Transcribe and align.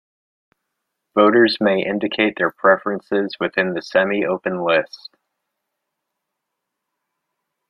Voters 1.15 1.57
may 1.61 1.85
indicate 1.85 2.33
their 2.35 2.49
preferences 2.49 3.35
within 3.39 3.75
the 3.75 3.83
semi-open 3.83 4.59
list. 4.63 5.15